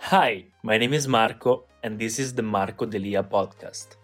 Hi, 0.00 0.46
my 0.62 0.78
name 0.78 0.94
is 0.94 1.06
Marco, 1.06 1.64
and 1.82 1.98
this 1.98 2.18
is 2.18 2.32
the 2.32 2.42
Marco 2.42 2.86
Delia 2.86 3.22
podcast. 3.22 3.96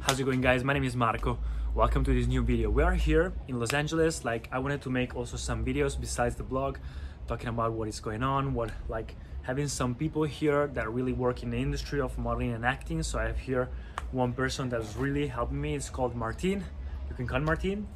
How's 0.00 0.18
it 0.18 0.24
going, 0.24 0.40
guys? 0.40 0.64
My 0.64 0.72
name 0.72 0.84
is 0.84 0.96
Marco. 0.96 1.38
Welcome 1.74 2.02
to 2.04 2.14
this 2.14 2.26
new 2.28 2.42
video. 2.42 2.70
We 2.70 2.82
are 2.82 2.94
here 2.94 3.34
in 3.46 3.60
Los 3.60 3.74
Angeles. 3.74 4.24
Like, 4.24 4.48
I 4.52 4.58
wanted 4.58 4.80
to 4.82 4.90
make 4.90 5.14
also 5.14 5.36
some 5.36 5.64
videos 5.66 6.00
besides 6.00 6.36
the 6.36 6.44
blog, 6.44 6.78
talking 7.26 7.48
about 7.48 7.72
what 7.72 7.88
is 7.88 8.00
going 8.00 8.22
on, 8.22 8.54
what 8.54 8.70
like 8.88 9.14
having 9.42 9.68
some 9.68 9.94
people 9.94 10.22
here 10.22 10.68
that 10.68 10.90
really 10.90 11.12
work 11.12 11.42
in 11.42 11.50
the 11.50 11.58
industry 11.58 12.00
of 12.00 12.16
modeling 12.16 12.52
and 12.52 12.64
acting. 12.64 13.02
So 13.02 13.18
I 13.18 13.24
have 13.24 13.38
here 13.38 13.68
one 14.12 14.32
person 14.32 14.70
that's 14.70 14.96
really 14.96 15.26
helping 15.26 15.60
me. 15.60 15.74
It's 15.74 15.90
called 15.90 16.14
Martin. 16.14 16.64
You 17.10 17.16
can 17.16 17.26
call 17.26 17.40
Martin. 17.40 17.86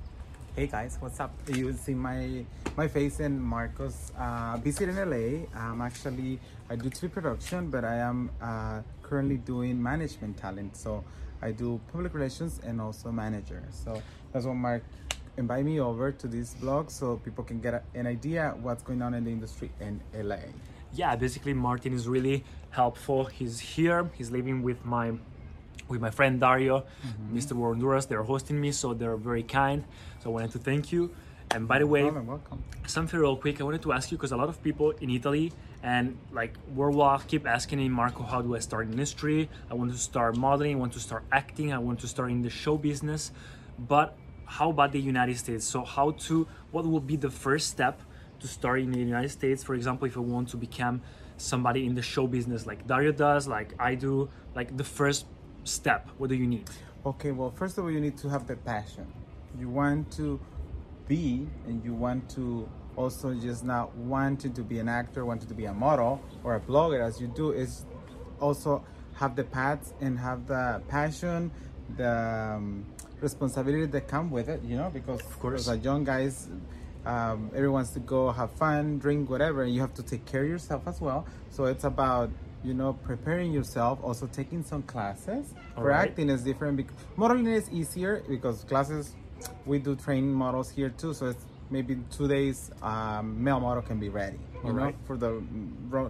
Hey 0.57 0.69
guys, 0.69 0.97
what's 1.01 1.21
up? 1.21 1.35
You 1.53 1.71
see 1.75 1.93
my 1.93 2.43
my 2.79 2.89
face 2.89 3.21
in 3.21 3.39
Marcos. 3.39 4.11
Uh, 4.19 4.57
visit 4.57 4.89
in 4.89 4.97
LA. 4.97 5.45
I'm 5.55 5.83
actually 5.83 6.41
I 6.71 6.77
do 6.77 6.89
TV 6.89 7.13
production, 7.13 7.69
but 7.69 7.85
I 7.85 7.97
am 7.97 8.31
uh, 8.41 8.81
currently 9.03 9.37
doing 9.37 9.83
management 9.83 10.39
talent. 10.39 10.75
So 10.75 11.05
I 11.43 11.53
do 11.53 11.79
public 11.93 12.15
relations 12.15 12.59
and 12.65 12.81
also 12.81 13.13
manager. 13.13 13.63
So 13.71 14.01
that's 14.33 14.47
what 14.47 14.55
Mark 14.55 14.83
invite 15.37 15.67
me 15.67 15.79
over 15.79 16.11
to 16.11 16.27
this 16.27 16.55
blog 16.55 16.91
so 16.91 17.19
people 17.19 17.45
can 17.45 17.61
get 17.61 17.85
an 17.95 18.07
idea 18.07 18.55
what's 18.63 18.83
going 18.83 19.03
on 19.03 19.13
in 19.13 19.25
the 19.25 19.31
industry 19.31 19.71
in 19.79 20.01
LA. 20.15 20.39
Yeah, 20.95 21.17
basically 21.17 21.53
Martin 21.53 21.93
is 21.93 22.09
really 22.09 22.45
helpful. 22.71 23.27
He's 23.27 23.61
here. 23.61 24.09
He's 24.15 24.31
living 24.31 24.63
with 24.63 24.83
my 24.87 25.13
with 25.89 26.01
my 26.01 26.11
friend 26.11 26.41
Dario, 26.41 26.81
Mm-hmm. 27.07 27.37
Mr. 27.37 27.53
Honduras. 27.57 28.07
They're 28.07 28.23
hosting 28.23 28.61
me, 28.61 28.73
so 28.73 28.95
they're 28.95 29.17
very 29.17 29.43
kind. 29.43 29.85
So 30.23 30.31
I 30.31 30.33
wanted 30.33 30.53
to 30.53 30.59
thank 30.59 30.93
you. 30.93 31.11
And 31.53 31.69
by 31.69 31.79
the 31.79 31.87
way, 31.87 32.03
Welcome, 32.05 32.27
welcome. 32.27 32.65
something 32.87 33.19
real 33.21 33.37
quick, 33.37 33.61
I 33.61 33.65
wanted 33.65 33.83
to 33.83 33.93
ask 33.93 34.11
you 34.11 34.17
because 34.19 34.33
a 34.33 34.37
lot 34.37 34.49
of 34.49 34.61
people 34.65 34.91
in 35.01 35.11
Italy 35.11 35.53
and 35.83 36.19
like 36.33 36.55
worldwide 36.75 37.29
keep 37.29 37.47
asking 37.47 37.79
me, 37.79 37.89
Marco, 37.89 38.25
how 38.25 38.43
do 38.43 38.57
I 38.57 38.59
start 38.59 38.87
in 38.87 38.93
industry? 38.93 39.49
I 39.71 39.75
want 39.75 39.93
to 39.93 39.99
start 39.99 40.37
modeling, 40.37 40.75
I 40.77 40.79
want 40.79 40.93
to 40.95 41.01
start 41.01 41.23
acting, 41.31 41.73
I 41.73 41.79
want 41.79 42.01
to 42.01 42.09
start 42.09 42.33
in 42.33 42.43
the 42.43 42.51
show 42.51 42.77
business. 42.77 43.31
But 43.79 44.17
how 44.47 44.71
about 44.71 44.91
the 44.91 45.01
United 45.01 45.39
States? 45.39 45.65
So 45.65 45.85
how 45.85 46.11
to 46.27 46.49
what 46.73 46.85
will 46.85 47.01
be 47.01 47.15
the 47.17 47.31
first 47.31 47.69
step 47.71 48.01
to 48.41 48.49
start 48.49 48.81
in 48.81 48.91
the 48.91 48.99
United 48.99 49.29
States? 49.31 49.63
For 49.63 49.77
example, 49.77 50.09
if 50.09 50.17
I 50.17 50.21
want 50.21 50.49
to 50.49 50.57
become 50.57 51.01
somebody 51.37 51.87
in 51.87 51.95
the 51.95 52.03
show 52.03 52.27
business 52.27 52.67
like 52.67 52.89
Dario 52.89 53.13
does, 53.13 53.47
like 53.47 53.73
I 53.79 53.95
do, 53.95 54.29
like 54.57 54.77
the 54.77 54.85
first 54.85 55.27
step, 55.67 56.09
what 56.19 56.31
do 56.31 56.37
you 56.37 56.47
need? 56.47 56.69
Okay, 57.05 57.31
well, 57.31 57.51
first 57.51 57.79
of 57.79 57.85
all, 57.85 57.91
you 57.91 58.01
need 58.01 58.17
to 58.19 58.29
have 58.29 58.47
the 58.47 58.57
passion. 58.57 59.07
You 59.59 59.69
want 59.69 60.11
to 60.13 60.41
be, 61.07 61.47
and 61.67 61.85
you 61.85 61.95
want 61.95 62.29
to 62.31 62.69
also 62.97 63.35
just 63.35 63.65
not 63.65 63.95
wanting 63.97 64.53
to 64.55 64.63
be 64.63 64.79
an 64.79 64.89
actor, 64.89 65.25
wanting 65.25 65.49
to 65.49 65.55
be 65.55 65.67
a 65.67 65.73
model 65.73 66.21
or 66.43 66.57
a 66.57 66.61
blogger, 66.61 67.01
as 67.01 67.21
you 67.21 67.29
do, 67.29 67.53
is 67.53 67.85
also 68.41 68.85
have 69.15 69.37
the 69.37 69.45
paths 69.45 69.93
and 70.01 70.19
have 70.19 70.47
the 70.47 70.83
passion, 70.89 71.51
the 71.97 72.11
um, 72.57 72.85
responsibility 73.21 73.87
that 73.87 74.09
come 74.09 74.31
with 74.31 74.49
it. 74.49 74.63
You 74.65 74.77
know, 74.77 74.91
because 74.91 75.21
of 75.21 75.39
course. 75.39 75.69
as 75.69 75.69
a 75.69 75.79
young 75.79 76.05
guys, 76.05 76.49
um, 77.05 77.51
everyone 77.55 77.75
wants 77.75 77.91
to 77.91 78.01
go 78.01 78.33
have 78.33 78.51
fun, 78.53 78.99
drink, 78.99 79.31
whatever, 79.31 79.63
and 79.63 79.75
you 79.75 79.81
have 79.81 79.95
to 79.95 80.03
take 80.03 80.25
care 80.27 80.43
of 80.43 80.49
yourself 80.49 80.83
as 80.87 81.01
well. 81.01 81.27
So 81.51 81.65
it's 81.67 81.85
about 81.85 82.31
you 82.67 82.75
know 82.75 82.93
preparing 82.93 83.53
yourself, 83.53 84.01
also 84.03 84.27
taking 84.27 84.65
some 84.65 84.83
classes. 84.83 85.55
For 85.75 85.93
Alright. 85.93 86.11
acting 86.11 86.29
is 86.29 86.43
different. 86.43 86.77
Because 86.77 86.97
modeling 87.17 87.47
is 87.47 87.71
easier 87.71 88.23
because 88.29 88.65
classes 88.65 89.15
we 89.65 89.79
do 89.79 89.95
train 89.95 90.33
models 90.33 90.69
here 90.71 90.91
too. 90.91 91.15
So 91.15 91.27
it's 91.27 91.45
maybe 91.71 91.99
two 92.11 92.27
days 92.27 92.73
um, 92.83 93.43
male 93.43 93.61
model 93.61 93.83
can 93.83 94.01
be 94.01 94.09
ready. 94.09 94.39
You 94.65 94.73
know, 94.73 94.81
Alright. 94.81 94.97
for 95.07 95.17
the 95.17 95.43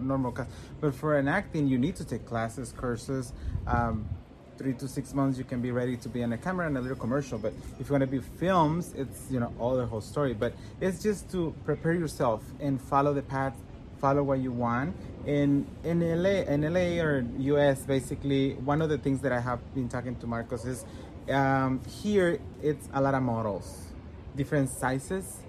normal 0.01 0.31
class. 0.31 0.47
But 0.81 0.95
for 0.95 1.17
an 1.17 1.27
acting, 1.27 1.67
you 1.67 1.77
need 1.77 1.95
to 1.97 2.05
take 2.05 2.25
classes, 2.25 2.73
courses. 2.75 3.33
Um, 3.67 4.09
three 4.57 4.73
to 4.73 4.87
six 4.87 5.13
months 5.13 5.37
you 5.37 5.43
can 5.43 5.61
be 5.61 5.69
ready 5.69 5.95
to 5.95 6.09
be 6.09 6.23
on 6.23 6.33
a 6.33 6.37
camera 6.37 6.65
and 6.65 6.75
a 6.79 6.81
little 6.81 6.97
commercial 6.97 7.37
but 7.37 7.53
if 7.79 7.87
you 7.87 7.93
want 7.93 8.01
to 8.01 8.07
be 8.07 8.17
films 8.17 8.91
it's 8.97 9.27
you 9.29 9.39
know 9.39 9.53
all 9.59 9.77
the 9.77 9.85
whole 9.85 10.01
story 10.01 10.33
but 10.33 10.51
it's 10.81 11.03
just 11.03 11.29
to 11.29 11.53
prepare 11.63 11.93
yourself 11.93 12.43
and 12.59 12.81
follow 12.81 13.13
the 13.13 13.21
path 13.21 13.53
follow 14.01 14.23
what 14.23 14.39
you 14.39 14.51
want 14.51 14.95
in 15.27 15.67
in 15.83 15.99
la 16.23 16.29
in 16.29 16.61
la 16.73 17.03
or 17.03 17.23
us 17.59 17.83
basically 17.83 18.53
one 18.55 18.81
of 18.81 18.89
the 18.89 18.97
things 18.97 19.21
that 19.21 19.31
i 19.31 19.39
have 19.39 19.59
been 19.75 19.89
talking 19.89 20.15
to 20.15 20.25
marcos 20.25 20.65
is 20.65 20.85
um, 21.29 21.81
here 22.01 22.39
it's 22.63 22.87
a 22.93 23.01
lot 23.01 23.13
of 23.13 23.21
models 23.21 23.87
different 24.35 24.69
sizes 24.69 25.41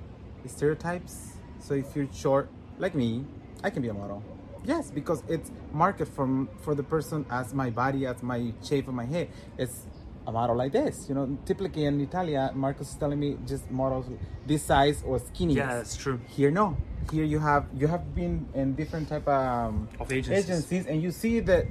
stereotypes. 0.47 1.37
So 1.61 1.75
if 1.75 1.95
you're 1.95 2.09
short 2.13 2.49
like 2.79 2.95
me 2.95 3.25
i 3.63 3.71
can 3.71 3.83
be 3.83 3.89
a 3.89 3.95
model. 3.95 4.23
Yes 4.65 4.91
because 4.91 5.23
it's 5.29 5.51
market 5.73 6.09
for 6.09 6.47
for 6.63 6.75
the 6.75 6.83
person 6.83 7.27
as 7.31 7.55
my 7.55 7.71
body 7.71 8.07
as 8.07 8.23
my 8.23 8.53
shape 8.63 8.89
of 8.89 8.95
my 8.95 9.05
head. 9.05 9.29
It's 9.57 9.87
a 10.29 10.33
model 10.33 10.55
like 10.63 10.73
this 10.73 11.07
you 11.09 11.15
know 11.15 11.25
typically 11.51 11.85
in 11.91 12.01
italia 12.09 12.43
marcos 12.55 12.89
is 12.91 12.97
telling 13.03 13.19
me 13.25 13.31
just 13.47 13.65
models 13.71 14.07
this 14.47 14.63
size 14.63 15.03
or 15.07 15.19
skinny 15.19 15.55
Yeah, 15.55 15.75
that's 15.79 15.97
true. 15.97 16.21
here 16.37 16.51
no 16.51 16.77
here 17.11 17.25
you 17.25 17.39
have 17.49 17.65
you 17.81 17.87
have 17.95 18.05
been 18.15 18.35
in 18.55 18.75
different 18.81 19.09
type 19.09 19.27
of, 19.27 19.41
um, 19.53 19.89
Of 19.99 20.13
agencies. 20.13 20.45
agencies 20.45 20.85
and 20.87 20.97
you 21.03 21.11
see 21.11 21.41
that 21.51 21.65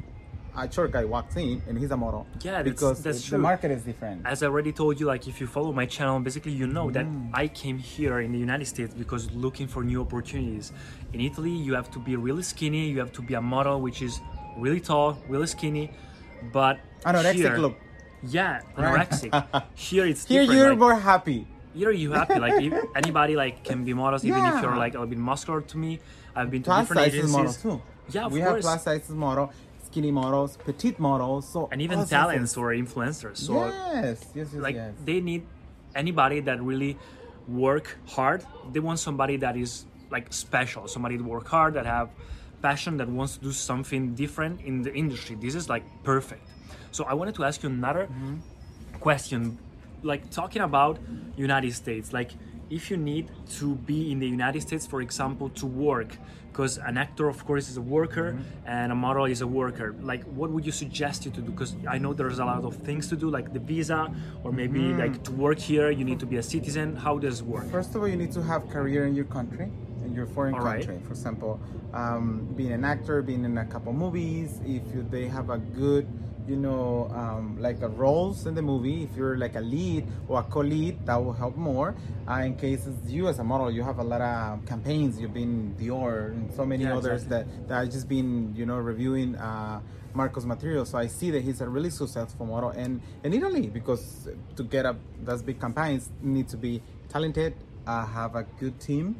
a 0.59 0.65
short 0.75 0.89
guy 0.91 1.05
walks 1.05 1.35
in 1.35 1.61
and 1.67 1.77
he's 1.77 1.91
a 1.91 1.97
model 2.05 2.25
Yeah, 2.41 2.63
because 2.63 3.03
that's 3.05 3.21
true. 3.23 3.37
the 3.37 3.43
market 3.51 3.69
is 3.77 3.83
different 3.83 4.25
as 4.25 4.41
I 4.41 4.47
already 4.47 4.71
told 4.81 4.99
you, 4.99 5.05
like 5.13 5.27
if 5.31 5.39
you 5.39 5.45
follow 5.45 5.71
my 5.81 5.85
channel, 5.85 6.19
basically 6.19 6.53
you 6.61 6.65
know 6.75 6.89
that 6.97 7.05
Mm. 7.05 7.29
I 7.43 7.45
came 7.61 7.77
here 7.95 8.15
in 8.25 8.31
the 8.35 8.39
United 8.47 8.65
States 8.73 8.91
because 9.03 9.23
looking 9.45 9.67
for 9.73 9.81
new 9.91 10.01
opportunities. 10.01 10.65
In 11.13 11.19
Italy, 11.29 11.51
you 11.67 11.75
have 11.79 11.89
to 11.95 11.99
be 12.09 12.13
really 12.27 12.41
skinny, 12.53 12.83
you 12.93 12.97
have 13.05 13.13
to 13.19 13.21
be 13.29 13.35
a 13.35 13.41
model 13.55 13.75
which 13.85 13.99
is 14.07 14.13
really 14.57 14.81
tall, 14.89 15.09
really 15.33 15.45
skinny, 15.55 15.85
but 16.51 16.79
anorexic 17.05 17.35
here, 17.35 17.57
look 17.65 17.75
Yeah, 18.23 18.61
anorexic. 18.77 19.63
here 19.75 20.05
it's 20.05 20.25
here 20.25 20.41
you're 20.41 20.69
like, 20.71 20.79
more 20.79 20.95
happy 20.95 21.47
here 21.73 21.91
you 21.91 22.11
happy. 22.11 22.39
Like 22.39 22.61
if 22.63 22.73
anybody 22.95 23.35
like 23.35 23.63
can 23.63 23.83
be 23.85 23.93
models, 23.93 24.25
even 24.25 24.43
if 24.45 24.61
you're 24.61 24.75
like 24.75 24.93
a 24.93 24.97
little 24.99 25.07
bit 25.07 25.19
muscular 25.19 25.61
to 25.61 25.77
me. 25.77 25.99
I've 26.35 26.49
been 26.51 26.63
to 26.63 26.69
plus 26.69 26.81
different 26.87 27.01
sizes 27.01 27.15
agencies. 27.17 27.35
models 27.35 27.57
too 27.61 27.81
Yeah, 28.11 28.25
of 28.25 28.31
we 28.31 28.39
course. 28.41 28.51
have 28.53 28.61
plus 28.61 28.83
sizes 28.83 29.09
model 29.09 29.51
skinny 29.85 30.11
models 30.11 30.57
petite 30.57 30.99
models 30.99 31.47
so 31.47 31.69
and 31.71 31.81
even 31.81 32.05
talents 32.05 32.51
sizes. 32.51 32.57
or 32.57 32.67
influencers. 32.71 33.37
So 33.37 33.65
yes 33.65 34.25
yes 34.35 34.49
yes 34.53 34.53
like 34.53 34.75
yes 34.75 34.93
they 35.05 35.19
need 35.21 35.43
anybody 35.95 36.39
that 36.41 36.61
really 36.61 36.97
work 37.47 37.97
hard 38.07 38.43
they 38.71 38.79
want 38.79 38.99
somebody 38.99 39.37
that 39.37 39.55
is 39.55 39.85
like 40.11 40.31
special 40.33 40.87
somebody 40.87 41.17
to 41.17 41.23
work 41.23 41.47
hard 41.47 41.73
that 41.75 41.85
have 41.85 42.09
passion 42.61 42.97
that 42.97 43.07
wants 43.07 43.37
to 43.37 43.43
do 43.43 43.51
something 43.51 44.15
different 44.15 44.61
in 44.61 44.81
the 44.81 44.93
industry. 44.93 45.35
This 45.35 45.55
is 45.55 45.69
like 45.69 45.83
perfect. 46.03 46.47
So 46.91 47.03
i 47.05 47.13
wanted 47.13 47.35
to 47.35 47.43
ask 47.43 47.63
you 47.63 47.69
another 47.69 48.05
mm-hmm. 48.05 48.35
question. 48.99 49.57
Like 50.03 50.29
talking 50.29 50.61
about 50.61 50.99
united 51.35 51.73
states 51.73 52.13
like 52.13 52.31
if 52.69 52.91
you 52.91 52.97
need 52.97 53.31
to 53.49 53.75
be 53.75 54.11
in 54.11 54.19
the 54.19 54.27
united 54.27 54.61
states 54.61 54.85
for 54.85 55.01
example 55.01 55.49
to 55.49 55.65
work 55.65 56.17
because 56.51 56.77
an 56.77 56.97
actor 56.97 57.27
of 57.27 57.45
course 57.45 57.69
is 57.69 57.77
a 57.77 57.81
worker 57.81 58.33
mm-hmm. 58.33 58.67
and 58.67 58.91
a 58.91 58.95
model 58.95 59.25
is 59.25 59.41
a 59.41 59.47
worker 59.47 59.95
like 60.01 60.23
what 60.25 60.49
would 60.51 60.65
you 60.65 60.71
suggest 60.71 61.25
you 61.25 61.31
to 61.31 61.41
do? 61.41 61.51
Because 61.51 61.75
i 61.87 61.97
know 61.97 62.13
there's 62.13 62.39
a 62.39 62.45
lot 62.45 62.63
of 62.63 62.75
things 62.77 63.07
to 63.07 63.15
do 63.15 63.29
like 63.29 63.53
the 63.53 63.59
visa 63.59 64.01
or 64.43 64.51
maybe 64.51 64.79
mm-hmm. 64.79 64.99
like 64.99 65.23
to 65.23 65.31
work 65.31 65.59
here 65.59 65.89
you 65.89 66.03
need 66.03 66.19
to 66.19 66.25
be 66.25 66.37
a 66.37 66.43
citizen. 66.43 66.95
How 66.95 67.17
does 67.17 67.41
it 67.41 67.45
work? 67.45 67.69
First 67.71 67.95
of 67.95 68.01
all, 68.01 68.07
you 68.07 68.17
need 68.17 68.31
to 68.33 68.43
have 68.43 68.69
career 68.69 69.05
in 69.05 69.15
your 69.15 69.25
country, 69.25 69.69
your 70.17 70.27
foreign 70.27 70.55
All 70.55 70.61
right. 70.61 70.85
country. 70.85 70.99
For 71.05 71.11
example, 71.11 71.59
um, 71.93 72.51
being 72.57 72.73
an 72.73 72.83
actor, 72.83 73.21
being 73.21 73.45
in 73.45 73.57
a 73.57 73.65
couple 73.65 73.93
movies. 73.93 74.59
If 74.65 74.83
you, 74.93 75.05
they 75.09 75.27
have 75.27 75.49
a 75.49 75.57
good, 75.59 76.07
you 76.47 76.55
know, 76.55 77.09
um, 77.13 77.57
like 77.61 77.81
a 77.81 77.87
roles 77.87 78.47
in 78.47 78.55
the 78.55 78.61
movie. 78.61 79.03
If 79.03 79.15
you're 79.15 79.37
like 79.37 79.55
a 79.55 79.61
lead 79.61 80.07
or 80.27 80.39
a 80.39 80.43
co-lead, 80.43 81.05
that 81.05 81.15
will 81.23 81.33
help 81.33 81.55
more. 81.55 81.95
Uh, 82.27 82.41
in 82.47 82.55
cases 82.55 82.95
you 83.09 83.27
as 83.27 83.39
a 83.39 83.43
model, 83.43 83.69
you 83.71 83.83
have 83.83 83.99
a 83.99 84.03
lot 84.03 84.21
of 84.21 84.65
campaigns. 84.65 85.19
You've 85.21 85.33
been 85.33 85.75
Dior 85.79 86.31
and 86.31 86.51
so 86.53 86.65
many 86.65 86.83
Yeah, 86.83 86.97
others 86.97 87.23
exactly. 87.23 87.53
that 87.53 87.67
that 87.69 87.77
I 87.81 87.85
just 87.85 88.09
been, 88.09 88.53
you 88.55 88.65
know, 88.65 88.77
reviewing. 88.77 89.35
Uh, 89.35 89.79
Marcos 90.13 90.45
material, 90.45 90.83
so 90.83 90.97
I 90.97 91.05
see 91.05 91.29
that 91.29 91.43
he's 91.43 91.61
a 91.61 91.69
really 91.69 91.91
successful 91.91 92.47
model, 92.47 92.69
and 92.71 93.01
in 93.23 93.33
Italy, 93.33 93.67
because 93.67 94.27
to 94.55 94.63
get 94.63 94.83
up 94.83 94.97
those 95.23 95.43
big 95.43 95.61
campaigns, 95.61 96.09
you 96.23 96.31
need 96.31 96.47
to 96.49 96.57
be 96.57 96.81
talented, 97.07 97.53
uh, 97.85 98.03
have 98.03 98.33
a 98.35 98.41
good 98.59 98.79
team, 98.79 99.15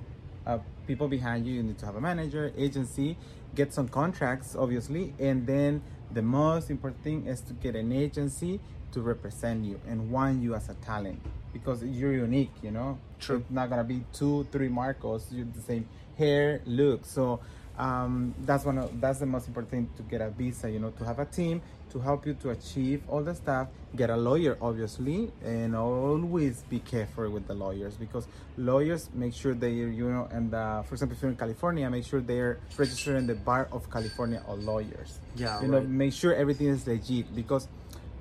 uh, 0.48 0.58
people 0.88 1.08
behind 1.08 1.46
you. 1.46 1.54
You 1.54 1.64
need 1.64 1.78
to 1.80 1.86
have 1.86 1.96
a 1.96 2.02
manager, 2.02 2.54
agency, 2.58 3.18
get 3.54 3.74
some 3.74 3.88
contracts, 3.88 4.56
obviously, 4.56 5.14
and 5.20 5.46
then 5.46 5.82
the 6.12 6.22
most 6.22 6.70
important 6.70 7.04
thing 7.04 7.28
is 7.28 7.42
to 7.42 7.54
get 7.54 7.76
an 7.76 7.92
agency 7.92 8.60
to 8.94 9.02
represent 9.02 9.66
you 9.66 9.80
and 9.88 10.10
want 10.10 10.42
you 10.42 10.56
as 10.56 10.70
a 10.70 10.74
talent 10.76 11.22
because 11.52 11.84
you're 11.84 12.14
unique. 12.14 12.52
You 12.62 12.72
know, 12.72 13.00
True. 13.20 13.38
It's 13.38 13.52
not 13.52 13.70
gonna 13.70 13.84
be 13.84 14.04
two, 14.14 14.48
three 14.52 14.70
Marcos. 14.70 15.28
You're 15.32 15.46
the 15.46 15.62
same 15.62 15.88
hair, 16.18 16.62
look. 16.66 17.06
So 17.06 17.40
um, 17.78 18.34
that's 18.40 18.66
one 18.66 18.78
of 18.78 19.00
that's 19.02 19.20
the 19.20 19.26
most 19.26 19.48
important 19.48 19.72
thing 19.72 19.90
to 19.98 20.04
get 20.04 20.22
a 20.22 20.30
visa. 20.30 20.70
You 20.70 20.80
know, 20.80 20.92
to 20.92 21.06
have 21.06 21.20
a 21.20 21.26
team, 21.26 21.62
to 21.98 22.04
help 22.04 22.26
you 22.26 22.34
to 22.36 22.52
achieve 22.52 23.02
all 23.10 23.24
the 23.24 23.34
stuff. 23.34 23.68
Get 23.96 24.10
a 24.10 24.18
lawyer, 24.18 24.58
obviously, 24.62 25.32
and 25.44 25.76
always 25.76 26.62
be 26.70 26.80
careful 26.80 27.30
with 27.30 27.48
the 27.48 27.54
lawyers 27.54 27.96
because 27.96 28.28
lawyers 28.58 29.10
make 29.14 29.34
sure 29.34 29.54
they, 29.54 29.72
you 29.72 30.10
know, 30.10 30.28
and 30.32 30.54
uh, 30.54 30.84
for 30.84 30.96
example, 30.96 31.16
if 31.18 31.22
you're 31.22 31.32
in 31.32 31.38
California, 31.38 31.90
make 31.90 32.06
sure 32.06 32.22
they're 32.22 32.60
registered 32.78 33.16
in 33.18 33.28
the 33.28 33.36
Bar 33.36 33.68
of 33.72 33.90
California 33.90 34.44
or 34.48 34.56
lawyers. 34.56 35.20
Yeah, 35.36 35.62
you 35.62 35.68
know, 35.68 35.80
right. 35.80 35.88
make 35.88 36.14
sure 36.14 36.36
everything 36.36 36.68
is 36.68 36.86
legit 36.86 37.36
because 37.36 37.68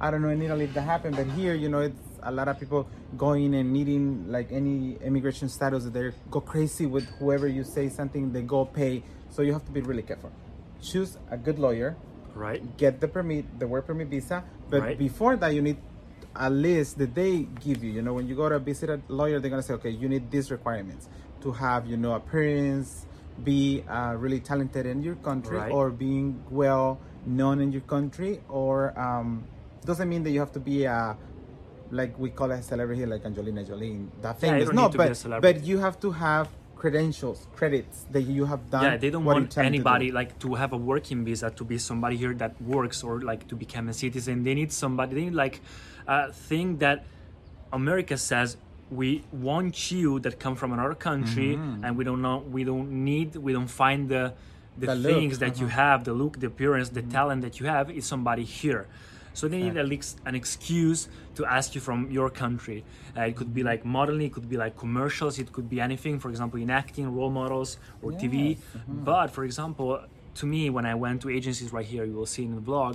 I 0.00 0.11
don't 0.11 0.23
know 0.23 0.28
in 0.31 0.40
Italy 0.40 0.64
if 0.64 0.75
that 0.75 0.82
happened, 0.82 1.17
but 1.17 1.26
here, 1.26 1.55
you 1.55 1.69
know, 1.69 1.81
it's 1.81 2.00
a 2.23 2.32
lot 2.32 2.49
of 2.49 2.58
people 2.58 2.87
going 3.17 3.55
and 3.55 3.73
needing 3.73 4.31
like 4.31 4.52
any 4.52 4.96
immigration 5.02 5.49
status. 5.49 5.84
They 5.84 6.12
go 6.31 6.40
crazy 6.40 6.87
with 6.87 7.06
whoever 7.19 7.46
you 7.46 7.64
say 7.64 7.88
something, 7.88 8.32
they 8.32 8.43
go 8.43 8.64
pay. 8.64 9.02
So 9.31 9.43
you 9.43 9.52
have 9.52 9.64
to 9.67 9.73
be 9.73 9.81
really 9.81 10.02
careful. 10.02 10.32
Choose 10.82 11.19
a 11.31 11.37
good 11.37 11.58
lawyer, 11.58 11.96
right 12.37 12.61
get 12.77 13.00
the 13.00 13.09
permit, 13.09 13.44
the 13.59 13.67
work 13.67 13.87
permit 13.87 14.09
visa. 14.09 14.44
But 14.69 14.83
Right. 14.83 14.99
before 14.99 15.37
that, 15.37 15.55
you 15.55 15.62
need 15.62 15.79
a 16.37 16.50
list 16.50 16.99
that 16.99 17.15
they 17.15 17.49
give 17.65 17.83
you. 17.83 17.91
You 17.91 18.03
know, 18.03 18.12
when 18.15 18.27
you 18.29 18.37
go 18.37 18.49
to 18.49 18.59
visit 18.59 18.91
a 18.91 19.00
lawyer, 19.09 19.41
they're 19.41 19.50
gonna 19.50 19.62
say, 19.62 19.75
okay, 19.75 19.91
you 19.91 20.09
need 20.09 20.31
these 20.31 20.50
requirements 20.50 21.09
to 21.41 21.53
have, 21.53 21.87
you 21.87 21.97
know, 21.97 22.12
appearance, 22.15 23.06
be 23.44 23.83
uh, 23.88 24.15
really 24.19 24.41
talented 24.41 24.87
in 24.87 25.03
your 25.03 25.17
country, 25.17 25.56
Right. 25.56 25.73
or 25.73 25.91
being 25.91 26.41
well 26.50 26.99
known 27.27 27.61
in 27.61 27.73
your 27.73 27.83
country, 27.83 28.41
or 28.49 28.93
um, 28.99 29.44
doesn't 29.85 30.09
mean 30.09 30.23
that 30.25 30.31
you 30.31 30.41
have 30.41 30.53
to 30.53 30.61
be 30.61 30.85
a 30.85 31.17
like 31.91 32.19
we 32.19 32.31
call 32.31 32.50
a 32.50 32.61
celebrity 32.62 33.06
like 33.06 33.25
Angelina 33.25 33.62
Jolie. 33.65 34.00
That 34.21 34.43
Yeah, 34.43 34.56
is 34.56 34.67
don't 34.67 34.75
no, 34.75 34.83
need 34.85 34.93
to 34.93 34.99
be 34.99 35.05
a 35.05 35.15
but 35.41 35.43
but 35.43 35.65
you 35.65 35.79
have 35.79 36.00
to 36.00 36.11
have 36.11 36.49
credentials, 36.76 37.46
credits 37.56 38.05
that 38.11 38.23
you 38.23 38.44
have 38.44 38.70
done. 38.70 38.84
yeah 38.84 38.96
they 38.96 39.11
don't 39.11 39.25
want 39.25 39.38
them 39.38 39.49
to 39.49 39.61
do. 39.61 39.67
anybody 39.67 40.12
like 40.12 40.38
to 40.38 40.55
have 40.55 40.73
a 40.73 40.76
working 40.76 41.25
visa 41.25 41.50
to 41.50 41.64
be 41.64 41.78
somebody 41.78 42.17
here 42.17 42.34
that 42.34 42.61
works 42.61 43.02
or 43.02 43.20
like 43.20 43.49
to 43.49 43.56
become 43.56 43.88
a 43.88 43.93
citizen 43.94 44.43
they 44.44 44.55
need 44.55 44.70
somebody 44.70 45.14
they 45.14 45.25
need 45.28 45.34
like 45.34 45.61
a 46.06 46.32
thing 46.32 46.76
that 46.78 47.05
america 47.73 48.17
says 48.17 48.56
we 48.90 49.25
want 49.32 49.90
you 49.90 50.20
that 50.20 50.38
come 50.38 50.55
from 50.55 50.73
another 50.73 50.94
country 50.94 51.55
and 51.82 51.96
we 51.96 52.05
don't 52.05 52.23
know 52.23 52.38
we 52.56 52.62
don't 52.62 52.90
need 53.11 53.34
we 53.37 53.52
don't 53.52 53.69
find 53.84 54.08
the 54.08 54.32
the, 54.78 54.87
The 54.88 54.94
look, 54.94 55.12
things 55.14 55.38
that 55.38 55.58
you 55.58 55.67
uh-huh. 55.67 55.82
have 55.82 56.05
the 56.05 56.12
look 56.12 56.38
the 56.38 56.49
appearance 56.49 56.90
the 56.90 57.02
talent 57.02 57.40
that 57.46 57.58
you 57.58 57.67
have 57.67 57.90
is 57.90 58.05
somebody 58.05 58.44
here 58.44 58.87
so 59.37 59.43
they 59.53 59.61
need 59.67 59.77
at 59.77 59.88
least 59.94 60.12
an 60.29 60.35
excuse 60.43 61.00
to 61.37 61.43
ask 61.56 61.67
you 61.77 61.81
from 61.88 62.00
your 62.19 62.31
country. 62.43 62.79
Uh, 63.17 63.31
it 63.31 63.35
could 63.38 63.53
be 63.59 63.62
like 63.71 63.81
modeling, 63.97 64.27
it 64.31 64.33
could 64.37 64.49
be 64.55 64.59
like 64.65 64.75
commercials, 64.85 65.35
it 65.44 65.49
could 65.55 65.69
be 65.75 65.79
anything. 65.88 66.15
For 66.25 66.31
example, 66.35 66.59
in 66.67 66.71
acting, 66.83 67.06
role 67.19 67.31
models, 67.41 67.71
or 68.03 68.11
TV. 68.23 68.37
Yes, 68.37 68.59
uh-huh. 68.59 68.93
But 69.11 69.29
for 69.37 69.44
example, 69.44 69.91
to 70.41 70.44
me, 70.55 70.62
when 70.77 70.87
I 70.93 70.94
went 71.05 71.17
to 71.23 71.29
agencies 71.38 71.71
right 71.77 71.88
here, 71.94 72.05
you 72.11 72.15
will 72.21 72.31
see 72.37 72.44
in 72.49 72.55
the 72.59 72.65
vlog, 72.71 72.94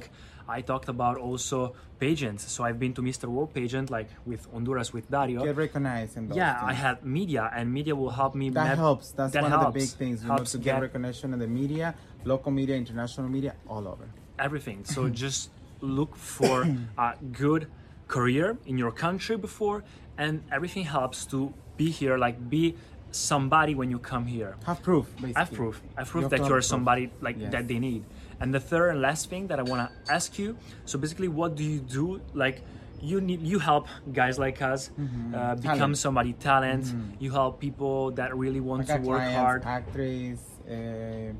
I 0.57 0.59
talked 0.71 0.89
about 0.89 1.15
also 1.27 1.59
pageants. 1.99 2.41
So 2.53 2.59
I've 2.67 2.79
been 2.83 2.93
to 2.95 3.01
Mr. 3.09 3.25
World 3.33 3.51
pageant, 3.53 3.87
like 3.97 4.09
with 4.25 4.41
Honduras 4.51 4.89
with 4.95 5.05
Dario. 5.15 5.39
get 5.43 5.55
recognized 5.55 6.13
in 6.17 6.27
those 6.27 6.37
yeah, 6.37 6.59
I 6.71 6.73
had 6.73 6.95
media, 7.05 7.43
and 7.55 7.71
media 7.79 7.93
will 7.95 8.09
help 8.21 8.33
me. 8.41 8.49
that 8.49 8.69
map- 8.69 8.77
helps. 8.77 9.11
That's 9.11 9.33
that 9.33 9.43
one 9.43 9.53
of 9.53 9.61
the 9.73 9.79
big 9.81 9.89
things. 10.01 10.15
You 10.21 10.27
know, 10.27 10.35
Helps 10.35 10.51
to 10.53 10.57
get 10.57 10.73
get 10.73 10.81
recognition 10.87 11.27
in 11.35 11.39
the 11.45 11.51
media, 11.61 11.87
local 12.25 12.51
media, 12.51 12.75
international 12.83 13.29
media, 13.37 13.53
all 13.73 13.85
over. 13.93 14.05
everything. 14.47 14.79
So 14.95 14.99
just 15.25 15.41
look 15.81 16.15
for 16.15 16.63
a 16.97 17.15
good 17.31 17.67
career 18.07 18.57
in 18.65 18.77
your 18.77 18.91
country 18.91 19.37
before, 19.37 19.83
and 20.17 20.43
everything 20.51 20.83
helps 20.85 21.25
to 21.27 21.53
be 21.77 21.89
here. 21.89 22.17
Like 22.17 22.49
be 22.49 22.75
somebody 23.11 23.75
when 23.75 23.91
you 23.91 23.99
come 23.99 24.25
here. 24.25 24.55
Have 24.65 24.81
proof, 24.81 25.05
basically. 25.15 25.33
Have 25.33 25.51
proof. 25.53 25.81
Have 25.97 26.07
You 26.07 26.11
proof 26.11 26.21
have 26.23 26.31
that 26.31 26.39
you're 26.47 26.61
proof. 26.63 26.65
somebody 26.65 27.11
like 27.21 27.35
Yes. 27.39 27.51
that 27.51 27.67
they 27.67 27.79
need. 27.79 28.03
And 28.39 28.53
the 28.53 28.59
third 28.59 28.89
and 28.91 29.01
last 29.01 29.29
thing 29.29 29.47
that 29.47 29.59
I 29.59 29.63
want 29.63 29.81
to 29.89 30.11
ask 30.11 30.39
you. 30.39 30.57
So 30.85 30.97
basically, 30.97 31.27
what 31.27 31.55
do 31.55 31.63
you 31.63 31.79
do? 31.79 32.21
Like 32.33 32.63
you 33.01 33.19
need 33.19 33.41
you 33.41 33.59
help 33.59 33.87
guys 34.13 34.37
like 34.39 34.61
us 34.61 34.89
uh, 35.33 35.55
become 35.55 35.77
Talent. 35.77 35.97
somebody 35.97 36.33
talent. 36.33 36.85
You 37.19 37.31
help 37.31 37.59
people 37.59 38.11
that 38.11 38.35
really 38.37 38.59
want 38.61 38.89
I 38.89 38.97
to 38.97 39.01
work 39.03 39.19
clients, 39.19 39.39
hard. 39.39 39.61
actors, 39.65 40.39
uh, 40.69 41.33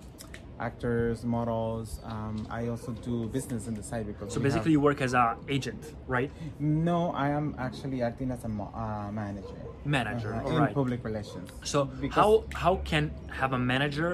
actors, 0.62 1.24
models. 1.25 2.00
Um, 2.06 2.48
I 2.50 2.68
also 2.68 2.92
do 2.92 3.28
business 3.28 3.68
in 3.68 3.74
the 3.74 3.84
side 3.84 4.06
because 4.08 4.34
So 4.34 4.40
basically, 4.40 4.72
have- 4.72 4.78
you 4.78 4.80
work 4.90 5.02
as 5.02 5.13
a 5.13 5.36
agent, 5.50 5.81
right? 6.08 6.31
no, 6.60 7.12
I 7.25 7.30
am 7.30 7.56
actually 7.58 8.02
acting 8.02 8.30
as 8.31 8.44
a 8.46 8.48
mo- 8.48 8.72
uh, 8.74 9.12
manager. 9.12 9.58
Manager, 9.84 10.34
Uh-huh, 10.36 10.50
in 10.50 10.62
right. 10.62 10.74
public 10.74 11.04
relations. 11.04 11.50
So 11.63 11.86
Because- 11.86 12.16
how 12.24 12.31
how 12.63 12.74
can 12.92 13.04
have 13.42 13.52
a 13.54 13.62
manager 13.74 14.10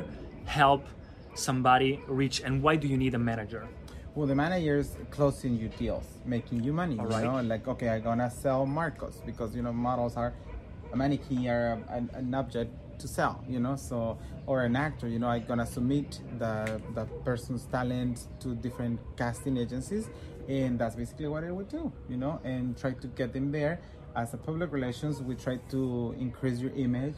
help 0.46 0.84
somebody 1.48 1.92
reach 2.08 2.38
and 2.46 2.54
why 2.64 2.76
do 2.78 2.88
you 2.88 2.98
need 2.98 3.14
a 3.14 3.20
manager? 3.32 3.64
Well, 4.16 4.28
the 4.34 4.40
manager 4.46 4.78
is 4.84 4.90
closing 5.12 5.54
you 5.62 5.70
deals, 5.82 6.08
making 6.26 6.64
you 6.64 6.74
money. 6.74 6.98
All 6.98 7.06
you 7.06 7.12
right. 7.12 7.24
know, 7.28 7.42
like 7.54 7.68
okay, 7.74 7.90
I'm 7.90 8.02
gonna 8.10 8.32
sell 8.44 8.66
Marcos 8.66 9.22
because 9.30 9.50
you 9.56 9.62
know 9.66 9.74
models 9.74 10.16
are 10.22 10.32
a 10.94 10.96
mannequin 10.96 11.48
are 11.56 11.74
an, 11.98 12.10
an 12.14 12.34
object 12.34 12.72
to 13.00 13.08
sell. 13.08 13.44
You 13.48 13.60
know, 13.60 13.76
so 13.76 14.18
or 14.46 14.64
an 14.64 14.76
actor. 14.76 15.08
You 15.08 15.20
know, 15.20 15.28
I'm 15.28 15.46
gonna 15.46 15.66
submit 15.66 16.20
the 16.38 16.82
the 16.94 17.06
person's 17.24 17.66
talent 17.66 18.28
to 18.42 18.56
different 18.56 19.00
casting 19.18 19.58
agencies, 19.58 20.10
and 20.48 20.80
that's 20.80 20.96
basically 20.96 21.28
what 21.28 21.44
I 21.44 21.52
would 21.52 21.70
do. 21.70 21.92
You 22.10 22.18
know, 22.18 22.40
and 22.44 22.78
try 22.78 22.92
to 22.92 23.08
get 23.08 23.34
them 23.34 23.52
there. 23.52 23.80
As 24.16 24.34
a 24.34 24.38
public 24.38 24.72
relations, 24.72 25.22
we 25.22 25.36
try 25.36 25.58
to 25.70 26.16
increase 26.20 26.58
your 26.60 26.72
image, 26.72 27.16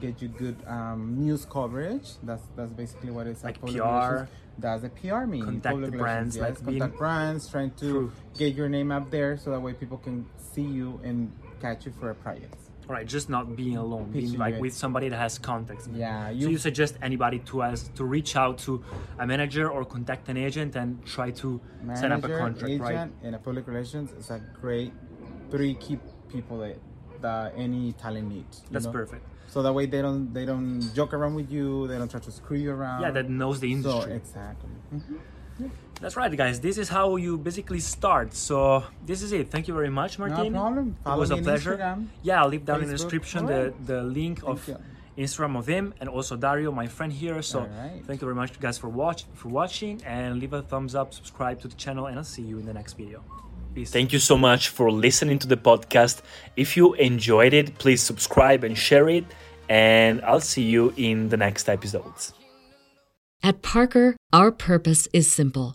get 0.00 0.20
you 0.20 0.28
good 0.28 0.56
um, 0.66 1.14
news 1.18 1.46
coverage. 1.46 2.10
That's 2.22 2.42
that's 2.56 2.72
basically 2.72 3.10
what 3.10 3.26
it's 3.26 3.42
Like 3.42 3.58
public 3.60 3.76
PR. 3.80 3.88
relations. 3.88 4.28
That's 4.58 4.84
a 4.84 4.90
PR 4.90 5.24
mean. 5.24 5.44
Contact 5.44 5.74
public 5.74 5.92
brands, 5.92 6.36
yes, 6.36 6.44
like 6.44 6.64
contact 6.64 6.98
brands, 6.98 7.48
trying 7.48 7.70
to 7.80 8.12
get 8.36 8.54
your 8.54 8.68
name 8.68 8.92
up 8.92 9.10
there 9.10 9.38
so 9.38 9.50
that 9.50 9.60
way 9.60 9.72
people 9.72 9.96
can 9.96 10.26
see 10.36 10.60
you 10.62 11.00
and 11.02 11.32
catch 11.60 11.86
you 11.86 11.92
for 11.98 12.10
a 12.10 12.14
project. 12.14 12.54
All 12.88 12.94
right, 12.96 13.06
just 13.06 13.28
not 13.30 13.54
being 13.56 13.76
alone, 13.76 14.10
being 14.10 14.36
like 14.36 14.54
it. 14.54 14.60
with 14.60 14.74
somebody 14.74 15.08
that 15.08 15.16
has 15.18 15.38
contacts. 15.38 15.88
Yeah, 15.92 16.26
so 16.28 16.32
you- 16.34 16.48
you 16.50 16.58
suggest 16.58 16.98
anybody 17.00 17.38
to 17.50 17.62
us 17.62 17.88
to 17.94 18.04
reach 18.04 18.34
out 18.36 18.58
to 18.58 18.82
a 19.18 19.26
manager 19.26 19.70
or 19.70 19.84
contact 19.84 20.28
an 20.28 20.36
agent 20.36 20.74
and 20.74 21.04
try 21.04 21.30
to 21.42 21.60
set 21.94 22.10
up 22.10 22.24
a 22.24 22.28
Manager, 22.28 22.38
contract, 22.38 22.70
agent, 22.70 22.82
right? 22.82 23.10
and 23.22 23.34
a 23.34 23.38
public 23.38 23.66
relations 23.68 24.10
is 24.12 24.30
a 24.30 24.40
great 24.60 24.92
three 25.50 25.74
key 25.74 25.98
people 26.28 26.58
that, 26.58 26.76
that 27.20 27.52
any 27.56 27.92
talent 27.92 28.28
needs. 28.28 28.62
That's 28.70 28.86
know? 28.86 28.92
perfect. 28.92 29.24
So 29.46 29.62
that 29.62 29.72
way 29.72 29.86
they 29.86 30.00
don't 30.02 30.32
they 30.32 30.44
don't 30.46 30.80
joke 30.94 31.12
around 31.14 31.34
with 31.34 31.50
you. 31.52 31.86
They 31.86 31.98
don't 31.98 32.10
try 32.10 32.20
to 32.20 32.32
screw 32.32 32.56
you 32.58 32.72
around. 32.72 33.02
Yeah, 33.02 33.10
that 33.12 33.28
knows 33.28 33.60
the 33.60 33.70
So 33.70 33.76
industry. 33.76 34.14
exactly. 34.14 34.70
Mhm. 34.94 35.70
That's 36.02 36.16
right, 36.16 36.36
guys. 36.36 36.58
This 36.58 36.78
is 36.78 36.88
how 36.88 37.14
you 37.14 37.38
basically 37.38 37.78
start. 37.78 38.34
So 38.34 38.82
this 39.06 39.22
is 39.22 39.30
it. 39.32 39.50
Thank 39.50 39.68
you 39.68 39.74
very 39.74 39.88
much, 39.88 40.18
Martin. 40.18 40.52
No 40.52 40.60
problem. 40.60 40.96
It 41.06 41.16
was 41.16 41.30
a 41.30 41.34
me 41.34 41.40
on 41.40 41.44
pleasure. 41.44 41.76
Instagram, 41.76 42.06
yeah, 42.24 42.42
I'll 42.42 42.48
leave 42.48 42.64
down 42.64 42.82
in 42.82 42.88
the 42.88 42.94
description 42.94 43.44
Alright. 43.44 43.86
the, 43.86 43.94
the 43.94 44.02
link 44.02 44.42
of 44.42 44.66
you. 44.66 44.76
Instagram 45.16 45.56
of 45.56 45.66
him 45.68 45.94
and 46.00 46.08
also 46.08 46.36
Dario, 46.36 46.72
my 46.72 46.88
friend 46.88 47.12
here. 47.12 47.40
So 47.42 47.60
Alright. 47.60 48.04
thank 48.04 48.20
you 48.20 48.26
very 48.26 48.34
much, 48.34 48.58
guys, 48.58 48.78
for 48.78 48.88
watch 48.88 49.26
for 49.34 49.48
watching 49.48 50.02
and 50.04 50.40
leave 50.40 50.52
a 50.54 50.62
thumbs 50.62 50.96
up, 50.96 51.14
subscribe 51.14 51.60
to 51.60 51.68
the 51.68 51.76
channel, 51.76 52.06
and 52.06 52.18
I'll 52.18 52.24
see 52.24 52.42
you 52.42 52.58
in 52.58 52.66
the 52.66 52.74
next 52.74 52.94
video. 52.94 53.22
Peace. 53.72 53.92
Thank 53.92 54.12
you 54.12 54.18
so 54.18 54.36
much 54.36 54.70
for 54.70 54.90
listening 54.90 55.38
to 55.38 55.46
the 55.46 55.56
podcast. 55.56 56.22
If 56.56 56.76
you 56.76 56.94
enjoyed 56.94 57.54
it, 57.54 57.78
please 57.78 58.02
subscribe 58.02 58.64
and 58.64 58.76
share 58.76 59.08
it. 59.08 59.24
And 59.68 60.20
I'll 60.22 60.40
see 60.40 60.64
you 60.64 60.92
in 60.96 61.28
the 61.28 61.36
next 61.36 61.68
episodes. 61.68 62.34
At 63.42 63.62
Parker, 63.62 64.16
our 64.32 64.50
purpose 64.50 65.08
is 65.12 65.30
simple. 65.30 65.74